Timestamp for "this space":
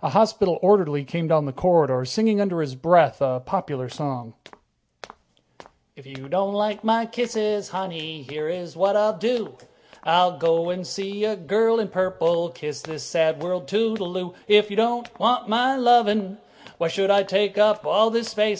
18.08-18.50